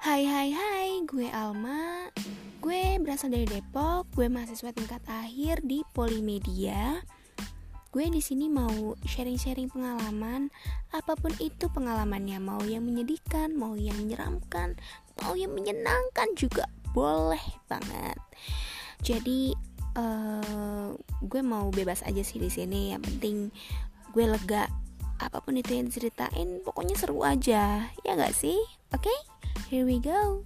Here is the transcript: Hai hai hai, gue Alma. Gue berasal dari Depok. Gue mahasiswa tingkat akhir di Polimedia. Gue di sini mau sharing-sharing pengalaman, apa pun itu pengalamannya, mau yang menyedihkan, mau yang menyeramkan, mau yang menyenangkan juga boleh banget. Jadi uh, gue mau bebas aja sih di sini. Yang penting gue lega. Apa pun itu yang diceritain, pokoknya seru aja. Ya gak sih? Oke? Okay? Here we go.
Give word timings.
Hai 0.00 0.24
hai 0.24 0.48
hai, 0.48 1.04
gue 1.04 1.28
Alma. 1.28 2.08
Gue 2.64 2.96
berasal 3.04 3.36
dari 3.36 3.44
Depok. 3.44 4.08
Gue 4.16 4.32
mahasiswa 4.32 4.72
tingkat 4.72 5.04
akhir 5.04 5.60
di 5.60 5.84
Polimedia. 5.92 7.04
Gue 7.92 8.08
di 8.08 8.24
sini 8.24 8.48
mau 8.48 8.96
sharing-sharing 9.04 9.68
pengalaman, 9.68 10.48
apa 10.96 11.12
pun 11.20 11.36
itu 11.36 11.68
pengalamannya, 11.68 12.40
mau 12.40 12.64
yang 12.64 12.88
menyedihkan, 12.88 13.52
mau 13.52 13.76
yang 13.76 13.92
menyeramkan, 14.00 14.80
mau 15.20 15.36
yang 15.36 15.52
menyenangkan 15.52 16.32
juga 16.32 16.64
boleh 16.96 17.60
banget. 17.68 18.16
Jadi 19.04 19.52
uh, 20.00 20.96
gue 21.20 21.42
mau 21.44 21.68
bebas 21.68 22.08
aja 22.08 22.24
sih 22.24 22.40
di 22.40 22.48
sini. 22.48 22.96
Yang 22.96 23.02
penting 23.04 23.36
gue 24.16 24.24
lega. 24.24 24.64
Apa 25.20 25.44
pun 25.44 25.60
itu 25.60 25.76
yang 25.76 25.92
diceritain, 25.92 26.64
pokoknya 26.64 26.96
seru 26.96 27.20
aja. 27.20 27.92
Ya 28.00 28.12
gak 28.16 28.32
sih? 28.32 28.56
Oke? 28.96 29.12
Okay? 29.12 29.29
Here 29.70 29.86
we 29.86 30.00
go. 30.00 30.44